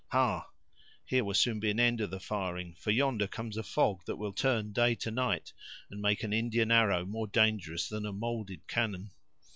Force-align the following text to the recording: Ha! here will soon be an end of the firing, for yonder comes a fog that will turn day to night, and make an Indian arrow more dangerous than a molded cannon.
Ha! 0.07 0.47
here 1.05 1.23
will 1.23 1.35
soon 1.35 1.59
be 1.59 1.69
an 1.69 1.79
end 1.79 2.01
of 2.01 2.09
the 2.09 2.19
firing, 2.19 2.73
for 2.79 2.89
yonder 2.89 3.27
comes 3.27 3.55
a 3.55 3.61
fog 3.61 4.01
that 4.07 4.15
will 4.15 4.33
turn 4.33 4.73
day 4.73 4.95
to 4.95 5.11
night, 5.11 5.53
and 5.91 6.01
make 6.01 6.23
an 6.23 6.33
Indian 6.33 6.71
arrow 6.71 7.05
more 7.05 7.27
dangerous 7.27 7.87
than 7.87 8.07
a 8.07 8.11
molded 8.11 8.67
cannon. 8.67 9.11